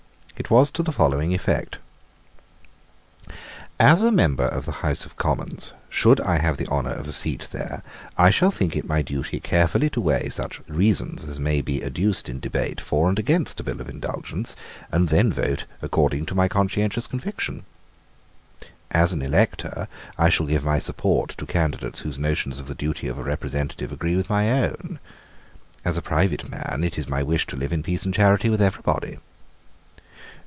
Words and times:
It 0.37 0.49
was 0.49 0.71
to 0.71 0.81
the 0.81 0.91
following 0.91 1.35
effect: 1.35 1.77
"As 3.79 4.01
a 4.01 4.11
member 4.11 4.45
of 4.47 4.65
the 4.65 4.71
House 4.81 5.05
of 5.05 5.15
Commons, 5.15 5.73
should 5.87 6.19
I 6.19 6.39
have 6.39 6.57
the 6.57 6.65
honour 6.65 6.93
of 6.93 7.07
a 7.07 7.11
seat 7.11 7.49
there, 7.51 7.83
I 8.17 8.31
shall 8.31 8.49
think 8.49 8.75
it 8.75 8.87
my 8.87 9.03
duty 9.03 9.39
carefully 9.39 9.87
to 9.91 10.01
weigh 10.01 10.29
such 10.29 10.59
reasons 10.67 11.23
as 11.25 11.39
may 11.39 11.61
be 11.61 11.83
adduced 11.83 12.27
in 12.27 12.39
debate 12.39 12.81
for 12.81 13.07
and 13.07 13.19
against 13.19 13.59
a 13.59 13.63
Bill 13.63 13.79
of 13.79 13.87
Indulgence, 13.87 14.55
and 14.91 15.09
then 15.09 15.29
to 15.29 15.35
vote 15.43 15.65
according 15.79 16.25
to 16.25 16.35
my 16.35 16.47
conscientious 16.47 17.05
conviction. 17.05 17.63
As 18.89 19.13
an 19.13 19.21
elector, 19.21 19.87
I 20.17 20.29
shall 20.29 20.47
give 20.47 20.65
my 20.65 20.79
support 20.79 21.35
to 21.37 21.45
candidates 21.45 21.99
whose 21.99 22.17
notions 22.17 22.59
of 22.59 22.65
the 22.65 22.73
duty 22.73 23.07
of 23.07 23.19
a 23.19 23.23
representative 23.23 23.91
agree 23.91 24.15
with 24.15 24.31
my 24.31 24.51
own. 24.51 24.97
As 25.85 25.97
a 25.97 26.01
private 26.01 26.49
man, 26.49 26.83
it 26.83 26.97
is 26.97 27.07
my 27.07 27.21
wish 27.21 27.45
to 27.45 27.55
live 27.55 27.71
in 27.71 27.83
peace 27.83 28.05
and 28.05 28.13
charity 28.13 28.49
with 28.49 28.59
every 28.61 28.81
body." 28.81 29.19